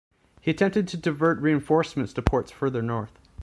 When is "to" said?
0.87-0.97, 2.13-2.23